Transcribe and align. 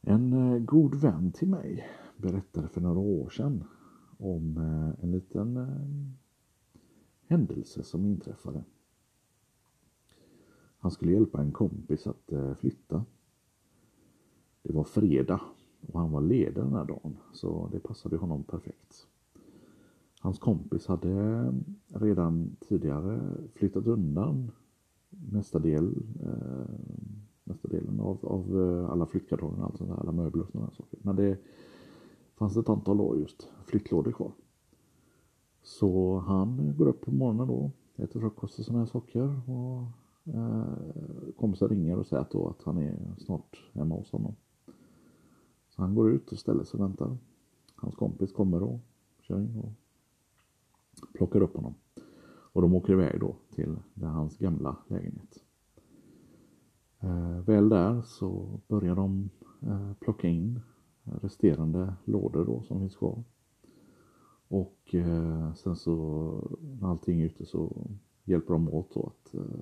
En 0.00 0.32
eh, 0.32 0.58
god 0.58 0.94
vän 0.94 1.32
till 1.32 1.48
mig 1.48 1.88
berättade 2.16 2.68
för 2.68 2.80
några 2.80 2.98
år 2.98 3.28
sedan 3.28 3.64
om 4.18 4.56
eh, 4.56 5.04
en 5.04 5.10
liten 5.10 5.56
eh, 5.56 6.78
händelse 7.26 7.82
som 7.82 8.06
inträffade. 8.06 8.64
Han 10.78 10.90
skulle 10.90 11.12
hjälpa 11.12 11.40
en 11.40 11.52
kompis 11.52 12.06
att 12.06 12.32
flytta. 12.58 13.04
Det 14.62 14.72
var 14.72 14.84
fredag 14.84 15.40
och 15.80 16.00
han 16.00 16.10
var 16.10 16.20
ledig 16.20 16.54
den 16.54 16.72
här 16.72 16.84
dagen 16.84 17.16
så 17.32 17.68
det 17.72 17.80
passade 17.80 18.16
honom 18.16 18.44
perfekt. 18.44 19.06
Hans 20.20 20.38
kompis 20.38 20.86
hade 20.86 21.54
redan 21.88 22.56
tidigare 22.60 23.20
flyttat 23.54 23.86
undan 23.86 24.50
nästa 25.10 25.58
del 25.58 26.02
största 27.58 27.76
delen 27.76 28.00
av, 28.00 28.18
av 28.22 28.60
eh, 28.60 28.90
alla 28.90 29.06
flyttkartonger, 29.06 29.64
alltså 29.64 29.96
alla 29.98 30.12
möbler 30.12 30.42
och 30.42 30.50
sådana 30.50 30.70
saker. 30.70 30.98
Men 31.02 31.16
det 31.16 31.38
fanns 32.34 32.56
ett 32.56 32.68
antal 32.68 33.20
just 33.20 33.48
flyttlådor 33.66 34.12
kvar. 34.12 34.32
Så 35.62 36.18
han 36.18 36.74
går 36.78 36.86
upp 36.86 37.00
på 37.00 37.10
morgonen 37.12 37.48
då, 37.48 37.70
äter 37.96 38.20
frukost 38.20 38.58
och 38.58 38.64
sådana 38.64 38.78
här 38.78 38.86
saker 38.86 39.50
och 39.50 39.82
eh, 40.34 40.64
kompisen 41.36 41.68
ringer 41.68 41.98
och 41.98 42.06
säger 42.06 42.22
att, 42.22 42.30
då 42.30 42.48
att 42.48 42.62
han 42.62 42.78
är 42.78 43.14
snart 43.18 43.70
hemma 43.72 43.94
hos 43.94 44.12
honom. 44.12 44.34
Så 45.68 45.82
han 45.82 45.94
går 45.94 46.10
ut 46.10 46.32
och 46.32 46.38
ställer 46.38 46.64
sig 46.64 46.78
och 46.78 46.84
väntar. 46.84 47.16
Hans 47.74 47.94
kompis 47.94 48.32
kommer 48.32 48.62
och 48.62 48.80
kör 49.20 49.40
in 49.40 49.58
och 49.58 49.72
plockar 51.12 51.42
upp 51.42 51.56
honom. 51.56 51.74
Och 52.52 52.62
de 52.62 52.74
åker 52.74 52.92
iväg 52.92 53.20
då 53.20 53.36
till 53.54 53.76
hans 54.00 54.36
gamla 54.38 54.76
lägenhet. 54.88 55.47
Eh, 57.00 57.40
väl 57.46 57.68
där 57.68 58.02
så 58.02 58.60
börjar 58.68 58.96
de 58.96 59.30
eh, 59.62 59.92
plocka 60.00 60.28
in 60.28 60.60
resterande 61.04 61.94
lådor 62.04 62.44
då 62.44 62.62
som 62.62 62.80
finns 62.80 62.96
kvar. 62.96 63.24
Och 64.48 64.94
eh, 64.94 65.54
sen 65.54 65.76
så 65.76 66.58
när 66.80 66.88
allting 66.88 67.20
är 67.20 67.26
ute 67.26 67.46
så 67.46 67.86
hjälper 68.24 68.52
de 68.52 68.68
åt 68.68 68.94
då 68.94 69.06
att 69.06 69.34
eh, 69.34 69.60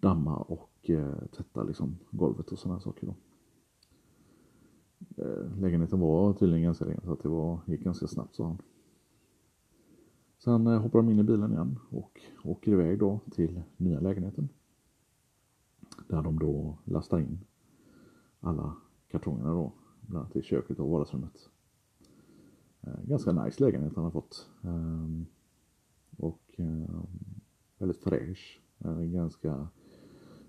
damma 0.00 0.36
och 0.36 0.90
eh, 0.90 1.26
tvätta 1.36 1.62
liksom 1.62 1.98
golvet 2.10 2.52
och 2.52 2.58
sådana 2.58 2.80
saker 2.80 3.06
då. 3.06 3.14
Eh, 5.22 5.58
lägenheten 5.60 6.00
var 6.00 6.32
tydligen 6.32 6.64
ganska 6.64 6.84
ren 6.84 7.00
så 7.04 7.12
att 7.12 7.22
det 7.22 7.28
var, 7.28 7.60
gick 7.66 7.80
ganska 7.80 8.06
snabbt 8.06 8.34
sa 8.34 8.44
han. 8.44 8.58
Sen 10.38 10.66
hoppar 10.66 10.98
de 10.98 11.10
in 11.10 11.18
i 11.18 11.22
bilen 11.22 11.52
igen 11.52 11.78
och 11.90 12.20
åker 12.44 12.72
iväg 12.72 12.98
då 12.98 13.20
till 13.30 13.62
nya 13.76 14.00
lägenheten. 14.00 14.48
Där 16.08 16.22
de 16.22 16.38
då 16.38 16.78
lastar 16.84 17.18
in 17.18 17.38
alla 18.40 18.76
kartongerna 19.08 19.50
då, 19.50 19.72
bland 20.00 20.24
annat 20.24 20.36
i 20.36 20.42
köket 20.42 20.78
och 20.78 20.90
vardagsrummet. 20.90 21.50
Eh, 22.80 23.02
ganska 23.04 23.32
nice 23.32 23.64
lägenhet 23.64 23.92
han 23.94 24.04
har 24.04 24.10
fått. 24.10 24.50
Ehm, 24.62 25.26
och 26.16 26.54
eh, 26.56 27.02
väldigt 27.78 28.02
fräsch. 28.02 28.60
Eh, 28.78 29.00
ganska 29.00 29.68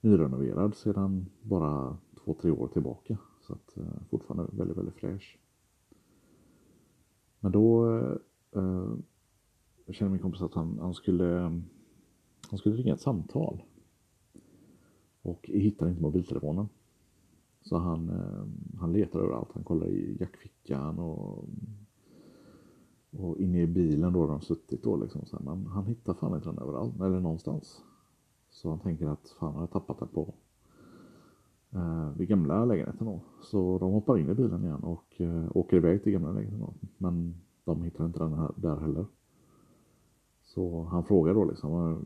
nyrenoverad 0.00 0.74
sedan 0.74 1.26
bara 1.42 1.96
två, 2.24 2.34
tre 2.34 2.50
år 2.50 2.68
tillbaka. 2.68 3.18
Så 3.40 3.52
att 3.52 3.78
fortfarande 4.10 4.56
väldigt, 4.56 4.76
väldigt 4.76 4.94
fräsch. 4.94 5.38
Men 7.40 7.52
då 7.52 7.96
eh, 8.52 8.94
känner 9.92 10.10
min 10.10 10.20
kompis 10.20 10.42
att 10.42 10.54
han, 10.54 10.78
han 10.78 10.94
skulle 10.94 11.62
han 12.50 12.58
skulle 12.58 12.76
ringa 12.76 12.94
ett 12.94 13.00
samtal 13.00 13.62
och 15.22 15.50
hittar 15.52 15.88
inte 15.88 16.02
mobiltelefonen. 16.02 16.68
Så 17.62 17.76
han, 17.76 18.08
eh, 18.08 18.78
han 18.80 18.92
letar 18.92 19.20
överallt. 19.20 19.48
Han 19.54 19.64
kollar 19.64 19.86
i 19.86 20.16
jackfickan 20.20 20.98
och, 20.98 21.44
och 23.10 23.38
inne 23.38 23.62
i 23.62 23.66
bilen 23.66 24.12
då 24.12 24.26
där 24.26 24.32
de 24.32 24.40
suttit 24.40 24.82
då 24.82 24.96
liksom. 24.96 25.26
Så 25.26 25.38
men 25.44 25.66
han 25.66 25.86
hittar 25.86 26.14
fan 26.14 26.34
inte 26.34 26.48
den 26.48 26.58
överallt, 26.58 27.00
eller 27.00 27.20
någonstans. 27.20 27.82
Så 28.50 28.70
han 28.70 28.78
tänker 28.78 29.06
att 29.06 29.28
fan 29.28 29.54
har 29.54 29.62
jag 29.62 29.70
tappat 29.70 29.98
den 29.98 30.08
på 30.08 30.34
eh, 31.70 32.10
vid 32.16 32.28
gamla 32.28 32.64
lägenheten 32.64 33.06
då. 33.06 33.20
Så 33.42 33.78
de 33.78 33.92
hoppar 33.92 34.18
in 34.18 34.30
i 34.30 34.34
bilen 34.34 34.64
igen 34.64 34.84
och 34.84 35.20
eh, 35.20 35.56
åker 35.56 35.76
iväg 35.76 36.02
till 36.02 36.12
gamla 36.12 36.32
lägenheten 36.32 36.60
då. 36.60 36.74
Men 36.98 37.34
de 37.64 37.82
hittar 37.82 38.06
inte 38.06 38.18
den 38.18 38.34
här 38.34 38.52
där 38.56 38.76
heller. 38.76 39.06
Så 40.42 40.82
han 40.82 41.04
frågar 41.04 41.34
då 41.34 41.44
liksom, 41.44 42.04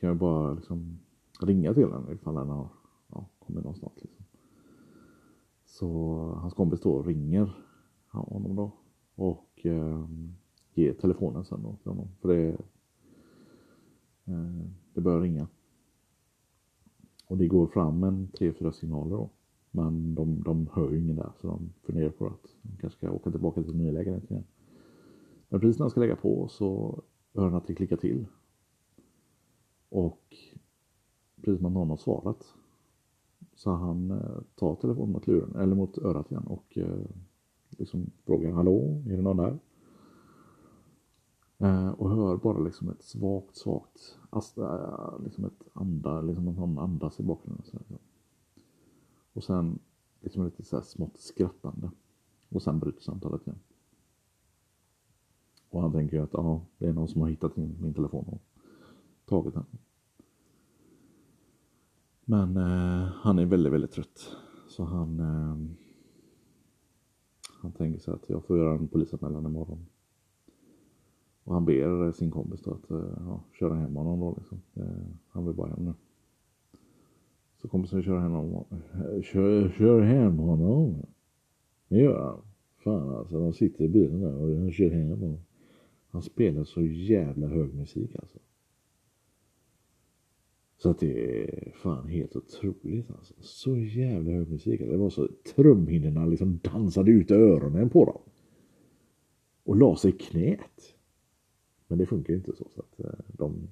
kan 0.00 0.08
jag 0.08 0.16
bara 0.16 0.54
liksom 0.54 0.98
ringa 1.42 1.74
till 1.74 1.84
honom 1.84 2.12
ifall 2.12 2.36
han 2.36 2.48
har 2.48 2.68
ja, 3.08 3.26
kommit 3.38 3.64
någonstans. 3.64 3.92
Liksom. 3.96 4.24
Så 5.64 5.88
hans 6.36 6.54
kompis 6.54 6.80
då 6.80 7.02
ringer 7.02 7.56
honom 8.08 8.56
då 8.56 8.72
och 9.14 9.66
eh, 9.66 10.04
ger 10.74 10.92
telefonen 10.92 11.44
sen 11.44 11.62
då 11.62 11.76
till 11.76 11.90
honom. 11.90 12.08
För 12.20 12.28
det, 12.28 12.48
eh, 14.24 14.66
det 14.94 15.00
börjar 15.00 15.20
ringa. 15.20 15.48
Och 17.26 17.36
det 17.36 17.48
går 17.48 17.66
fram 17.66 18.04
en 18.04 18.28
tre, 18.28 18.52
fyra 18.52 18.72
signaler 18.72 19.16
då. 19.16 19.30
Men 19.70 20.14
de, 20.14 20.42
de 20.42 20.68
hör 20.72 20.90
ju 20.90 20.98
ingen 20.98 21.16
där 21.16 21.32
så 21.40 21.46
de 21.46 21.72
funderar 21.82 22.10
på 22.10 22.26
att 22.26 22.56
de 22.62 22.76
kanske 22.80 22.98
ska 22.98 23.10
åka 23.10 23.30
tillbaka 23.30 23.62
till 23.62 23.76
nya 23.76 23.92
lägenheten 23.92 24.32
igen. 24.36 24.46
Men 25.48 25.60
precis 25.60 25.78
när 25.78 25.84
han 25.84 25.90
ska 25.90 26.00
lägga 26.00 26.16
på 26.16 26.48
så 26.48 27.02
hör 27.34 27.44
han 27.44 27.54
att 27.54 27.66
det 27.66 27.74
klickar 27.74 27.96
till. 27.96 28.26
Och 29.88 30.36
precis 31.44 31.58
som 31.58 31.66
att 31.66 31.72
någon 31.72 31.90
har 31.90 31.96
svarat. 31.96 32.54
Så 33.54 33.70
han 33.70 34.10
eh, 34.10 34.40
tar 34.54 34.74
telefonen 34.74 35.12
mot 35.12 35.26
luren, 35.26 35.56
eller 35.56 35.74
mot 35.74 35.98
örat 35.98 36.30
igen 36.30 36.46
och 36.46 36.78
eh, 36.78 37.04
liksom 37.68 38.10
frågar 38.24 38.52
Hallå, 38.52 39.02
är 39.06 39.16
det 39.16 39.22
någon 39.22 39.36
där? 39.36 39.58
Eh, 41.58 41.90
och 41.90 42.10
hör 42.10 42.36
bara 42.36 42.58
liksom 42.58 42.88
ett 42.88 43.02
svagt, 43.02 43.56
svagt, 43.56 44.18
eh, 44.56 45.24
liksom 45.24 45.44
ett 45.44 45.62
anda, 45.72 46.20
liksom 46.20 46.48
att 46.48 46.56
någon 46.56 46.78
andas 46.78 47.20
i 47.20 47.22
bakgrunden. 47.22 47.64
Så 47.64 47.72
här. 47.72 47.78
Liksom. 47.78 47.98
Och 49.32 49.44
sen 49.44 49.78
liksom 50.20 50.44
lite 50.44 50.62
så 50.62 50.76
här 50.76 50.82
smått 50.82 51.18
skrattande. 51.18 51.90
Och 52.48 52.62
sen 52.62 52.78
bryter 52.78 53.02
samtalet 53.02 53.46
igen. 53.46 53.58
Och 55.70 55.82
han 55.82 55.92
tänker 55.92 56.16
ju 56.16 56.22
att 56.22 56.32
ja, 56.32 56.60
det 56.78 56.86
är 56.86 56.92
någon 56.92 57.08
som 57.08 57.20
har 57.20 57.28
hittat 57.28 57.56
min, 57.56 57.76
min 57.80 57.94
telefon 57.94 58.24
och 58.28 58.42
tagit 59.24 59.54
den. 59.54 59.64
Men 62.30 62.56
eh, 62.56 63.08
han 63.12 63.38
är 63.38 63.46
väldigt, 63.46 63.72
väldigt 63.72 63.92
trött. 63.92 64.36
Så 64.68 64.84
han, 64.84 65.20
eh, 65.20 65.56
han 67.62 67.72
tänker 67.72 68.00
sig 68.00 68.14
att 68.14 68.28
jag 68.28 68.44
får 68.44 68.58
göra 68.58 68.74
en 68.74 68.88
polisanmälan 68.88 69.46
imorgon. 69.46 69.86
Och 71.44 71.54
han 71.54 71.64
ber 71.64 72.06
eh, 72.06 72.12
sin 72.12 72.30
kompis 72.30 72.62
då 72.62 72.70
att 72.70 72.90
eh, 72.90 73.12
ja, 73.16 73.40
köra 73.58 73.74
hem 73.74 73.96
honom 73.96 74.20
då 74.20 74.34
liksom. 74.38 74.60
Eh, 74.74 75.06
han 75.28 75.46
vill 75.46 75.54
bara 75.54 75.70
hem 75.70 75.84
nu. 75.84 75.94
Så 77.62 77.68
kompisen 77.68 78.02
kör 78.02 78.18
hem 78.18 78.32
honom. 78.32 78.64
Eh, 78.70 79.22
kör, 79.22 79.68
kör 79.68 80.00
hem 80.00 80.38
honom? 80.38 81.06
Det 81.88 81.98
gör 81.98 82.22
han. 82.22 82.40
Fan 82.84 83.16
alltså, 83.16 83.38
de 83.38 83.52
sitter 83.52 83.84
i 83.84 83.88
bilen 83.88 84.20
där 84.20 84.34
och 84.34 84.56
han 84.56 84.72
kör 84.72 84.90
hem 84.90 85.08
honom. 85.08 85.38
Han 86.10 86.22
spelar 86.22 86.64
så 86.64 86.82
jävla 86.82 87.46
hög 87.46 87.74
musik 87.74 88.16
alltså. 88.18 88.38
Så 90.82 90.90
att 90.90 90.98
det 90.98 91.42
är 91.42 91.72
fan 91.76 92.08
helt 92.08 92.36
otroligt 92.36 93.10
alltså. 93.10 93.34
Så 93.40 93.76
jävla 93.76 94.30
hög 94.30 94.48
musik. 94.48 94.80
Det 94.80 94.96
var 94.96 95.10
så 95.10 95.28
trumhinnorna 95.54 96.26
liksom 96.26 96.58
dansade 96.62 97.10
ut 97.10 97.30
öronen 97.30 97.90
på 97.90 98.04
dem. 98.04 98.20
Och 99.64 99.76
la 99.76 99.96
sig 99.96 100.10
i 100.10 100.18
knät. 100.18 100.96
Men 101.86 101.98
det 101.98 102.06
funkar 102.06 102.32
ju 102.32 102.38
inte 102.38 102.56
så. 102.56 102.68
så 102.74 102.80
att 102.80 103.00
eh, 103.00 103.24
de 103.26 103.68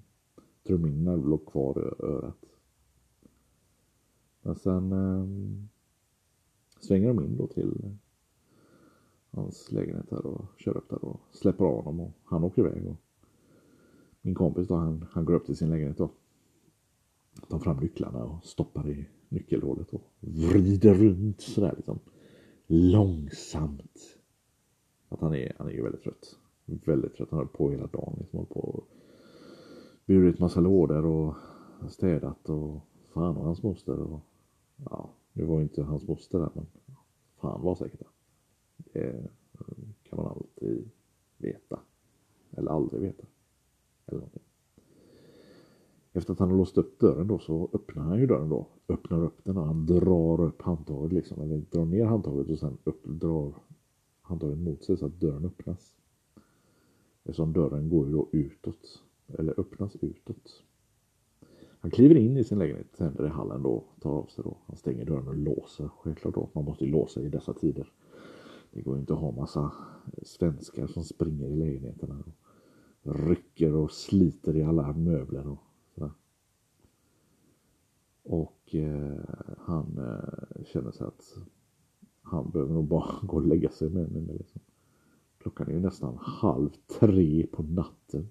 trumhinnorna 0.67 1.17
låg 1.17 1.47
kvar 1.47 1.79
i 1.79 2.05
örat. 2.05 2.45
Men 4.43 4.55
sen 4.55 4.93
eh, 4.93 5.27
svänger 6.81 7.09
de 7.09 7.25
in 7.25 7.37
då 7.37 7.47
till 7.47 7.97
hans 9.31 9.73
lägenhet 9.73 10.11
här 10.11 10.27
och 10.27 10.45
kör 10.57 10.77
upp 10.77 10.91
där 10.91 11.05
och 11.05 11.21
släpper 11.33 11.65
av 11.65 11.85
honom 11.85 12.01
och 12.01 12.13
han 12.25 12.45
åker 12.45 12.63
iväg. 12.63 12.87
Och 12.87 12.97
min 14.21 14.35
kompis 14.35 14.69
då 14.69 14.75
han, 14.75 15.07
han 15.11 15.25
går 15.25 15.35
upp 15.35 15.47
till 15.47 15.57
sin 15.57 15.71
lägenhet 15.71 15.99
då 15.99 16.11
tar 17.49 17.59
fram 17.59 17.77
nycklarna 17.77 18.25
och 18.25 18.45
stoppar 18.45 18.89
i 18.89 19.07
nyckelhålet 19.29 19.95
och 19.95 20.03
vrider 20.21 20.95
runt 20.95 21.41
sådär 21.41 21.75
liksom 21.77 21.99
långsamt. 22.67 24.19
Att 25.09 25.21
han 25.21 25.35
är, 25.35 25.53
han 25.59 25.69
är 25.69 25.73
ju 25.73 25.83
väldigt 25.83 26.03
trött. 26.03 26.39
Väldigt 26.65 27.15
trött. 27.15 27.31
Han 27.31 27.39
har 27.39 27.47
på 27.47 27.71
hela 27.71 27.87
dagen. 27.87 28.17
Liksom 28.19 28.47
på 28.47 28.61
och 28.61 28.89
burit 30.07 30.39
massa 30.39 30.61
lådor 30.61 31.05
och 31.07 31.35
städat 31.89 32.49
och 32.49 32.81
fan 33.15 33.37
och 33.37 33.45
hans 33.45 33.63
moster 33.63 34.01
och 34.01 34.21
ja, 34.91 35.11
nu 35.33 35.45
var 35.45 35.61
inte 35.61 35.83
hans 35.83 36.09
moster 36.09 36.39
där 36.39 36.51
men 36.55 36.67
fan 37.41 37.63
var 37.63 37.75
säkert 37.75 38.01
där. 38.01 38.09
Det 38.77 39.31
kan 40.03 40.17
man 40.17 40.27
alltid 40.27 40.91
veta. 41.37 41.81
Eller 42.51 42.71
aldrig 42.71 43.03
veta. 43.03 43.27
Eller 44.07 44.19
någonting. 44.19 44.48
Efter 46.19 46.33
att 46.33 46.39
han 46.39 46.51
har 46.51 46.57
låst 46.57 46.79
upp 46.79 46.99
dörren 46.99 47.27
då 47.27 47.39
så 47.39 47.71
öppnar 47.73 48.03
han 48.03 48.19
ju 48.19 48.27
dörren 48.27 48.49
då. 48.49 48.67
Öppnar 48.89 49.25
upp 49.25 49.45
den 49.45 49.57
och 49.57 49.67
han 49.67 49.87
drar 49.87 50.41
upp 50.41 50.63
handtaget 50.63 51.13
liksom. 51.13 51.43
Eller 51.43 51.63
drar 51.71 51.85
ner 51.85 52.05
handtaget 52.05 52.51
och 52.51 52.59
sen 52.59 52.79
upp, 52.85 53.05
drar 53.05 53.55
handtaget 54.23 54.59
mot 54.59 54.85
sig 54.85 54.97
så 54.97 55.07
att 55.07 55.21
dörren 55.21 55.45
öppnas. 55.45 55.97
Eftersom 57.25 57.53
dörren 57.53 57.89
går 57.89 58.07
ju 58.07 58.13
då 58.13 58.29
utåt. 58.33 59.03
Eller 59.27 59.61
öppnas 59.61 59.97
utåt. 60.01 60.63
Han 61.81 61.91
kliver 61.91 62.15
in 62.15 62.37
i 62.37 62.45
sin 62.45 62.59
lägenhet, 62.59 62.97
tänder 62.97 63.27
i 63.27 63.29
hallen 63.29 63.63
då, 63.63 63.85
tar 64.01 64.11
av 64.11 64.27
sig 64.27 64.45
då. 64.45 64.57
Han 64.67 64.77
stänger 64.77 65.05
dörren 65.05 65.29
och 65.29 65.37
låser. 65.37 65.89
Självklart 65.89 66.35
då, 66.35 66.49
man 66.53 66.65
måste 66.65 66.85
ju 66.85 66.91
låsa 66.91 67.21
i 67.21 67.29
dessa 67.29 67.55
tider. 67.55 67.93
Det 68.71 68.83
går 68.83 68.99
inte 68.99 69.13
att 69.13 69.21
ha 69.21 69.31
massa 69.31 69.73
svenskar 70.23 70.87
som 70.87 71.05
springer 71.05 71.49
i 71.49 71.57
lägenheterna. 71.57 72.25
Och 73.03 73.29
rycker 73.29 73.75
och 73.75 73.91
sliter 73.91 74.57
i 74.57 74.63
alla 74.63 74.93
möbler 74.93 75.49
och. 75.49 75.68
Och 78.29 78.75
eh, 78.75 79.21
han 79.59 79.99
eh, 79.99 80.65
känner 80.65 80.91
sig 80.91 81.07
att 81.07 81.35
han 82.23 82.51
behöver 82.51 82.75
nog 82.75 82.85
bara 82.85 83.15
gå 83.23 83.37
och 83.37 83.47
lägga 83.47 83.71
sig 83.71 83.91
med 83.91 84.11
henne. 84.13 84.33
Liksom. 84.33 84.61
Klockan 85.39 85.69
är 85.69 85.73
ju 85.73 85.81
nästan 85.81 86.19
halv 86.21 86.71
tre 86.87 87.47
på 87.47 87.63
natten. 87.63 88.29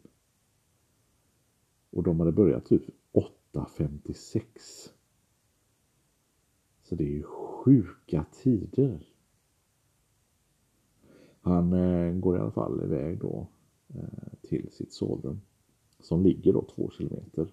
Och 1.89 2.03
de 2.03 2.19
hade 2.19 2.31
börjat 2.31 2.65
typ 2.65 2.83
8.56. 3.53 4.43
Så 6.83 6.95
det 6.95 7.03
är 7.03 7.13
ju 7.13 7.23
sjuka 7.23 8.25
tider. 8.31 9.13
Han 11.41 11.73
eh, 11.73 12.13
går 12.13 12.37
i 12.37 12.39
alla 12.39 12.51
fall 12.51 12.83
iväg 12.83 13.19
då 13.19 13.47
eh, 13.87 14.33
till 14.41 14.71
sitt 14.71 14.93
sovrum. 14.93 15.41
Som 15.99 16.23
ligger 16.23 16.53
då 16.53 16.65
två 16.75 16.89
kilometer. 16.89 17.47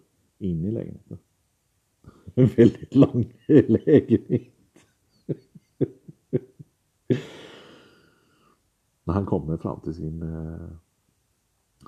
En 2.34 2.46
väldigt 2.46 2.94
lång 2.94 3.32
lägenhet. 3.48 4.52
När 9.04 9.14
han 9.14 9.26
kommer 9.26 9.56
fram 9.56 9.80
till 9.80 9.94
sin, 9.94 10.22
eh, 10.22 10.68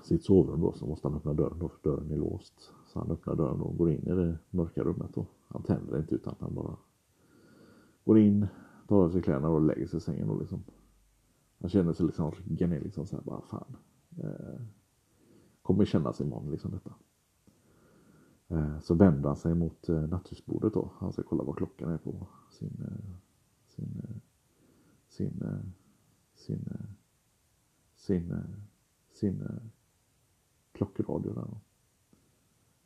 sitt 0.02 0.24
sovrum 0.24 0.60
då 0.60 0.72
så 0.72 0.86
måste 0.86 1.08
han 1.08 1.16
öppna 1.16 1.34
dörren 1.34 1.58
då 1.58 1.68
för 1.68 1.90
dörren 1.90 2.10
är 2.10 2.16
låst. 2.16 2.72
Så 2.86 2.98
han 2.98 3.10
öppnar 3.10 3.34
dörren 3.34 3.60
och 3.60 3.76
går 3.76 3.90
in 3.90 4.06
i 4.06 4.10
det 4.10 4.38
mörka 4.50 4.84
rummet 4.84 5.10
då. 5.14 5.26
Han 5.48 5.62
tänder 5.62 5.98
inte 5.98 6.14
utan 6.14 6.34
han 6.38 6.54
bara 6.54 6.76
går 8.04 8.18
in, 8.18 8.46
tar 8.88 8.96
av 8.96 9.10
sig 9.10 9.22
kläderna 9.22 9.48
och 9.48 9.62
lägger 9.62 9.86
sig 9.86 9.96
i 9.96 10.00
sängen 10.00 10.30
och 10.30 10.40
liksom. 10.40 10.64
Han 11.60 11.70
känner 11.70 11.92
sig 11.92 12.06
liksom 12.06 12.30
ryggen 12.30 12.72
är 12.72 12.80
liksom 12.80 13.06
bara 13.24 13.40
fan. 13.40 13.76
Eh, 14.18 14.60
kommer 15.62 15.84
kännas 15.84 16.20
imorgon 16.20 16.50
liksom 16.50 16.70
detta. 16.70 16.94
Eh, 18.76 18.80
så 18.80 18.94
vänder 18.94 19.28
han 19.28 19.36
sig 19.36 19.54
mot 19.54 19.88
eh, 19.88 20.08
nattduksbordet 20.08 20.74
då. 20.74 20.90
Han 20.98 21.12
ska 21.12 21.22
kolla 21.22 21.44
vad 21.44 21.56
klockan 21.56 21.92
är 21.92 21.98
på 21.98 22.26
sin 22.50 22.76
eh, 22.80 23.16
sin 23.66 24.02
sin 25.08 25.42
sin 26.34 26.68
sin 27.94 28.34
sin 29.12 29.48
klockradio 30.72 31.32
där. 31.32 31.48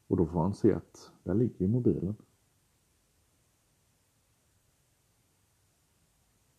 Och 0.06 0.16
då 0.16 0.26
får 0.26 0.40
han 0.40 0.54
se 0.54 0.72
att 0.72 1.12
där 1.24 1.34
ligger 1.34 1.68
mobilen 1.68 2.16